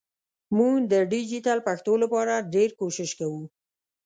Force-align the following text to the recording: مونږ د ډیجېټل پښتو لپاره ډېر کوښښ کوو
مونږ 0.57 0.77
د 0.93 0.95
ډیجېټل 1.11 1.59
پښتو 1.67 1.93
لپاره 2.03 2.45
ډېر 2.53 2.69
کوښښ 2.79 3.11
کوو 3.19 3.43